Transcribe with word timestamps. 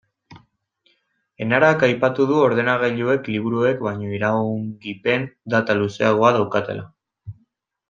Enarak 1.45 1.85
aipatu 1.87 2.25
du 2.31 2.39
ordenagailuek 2.45 3.29
liburuek 3.35 3.85
baino 3.89 4.09
iraungipen 4.21 5.31
data 5.57 5.77
luzeagoa 5.85 6.35
daukatela. 6.41 6.91